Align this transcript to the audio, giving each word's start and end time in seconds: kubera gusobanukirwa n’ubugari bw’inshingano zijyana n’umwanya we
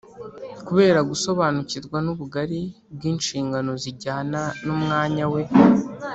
kubera 0.67 0.99
gusobanukirwa 1.09 1.97
n’ubugari 2.05 2.61
bw’inshingano 2.93 3.71
zijyana 3.83 4.39
n’umwanya 4.65 5.25
we 5.33 5.41